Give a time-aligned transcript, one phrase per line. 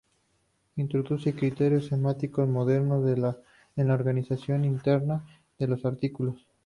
[0.77, 3.07] Introduce criterios semánticos modernos
[3.75, 5.23] en la organización interna
[5.59, 6.47] de los artículos.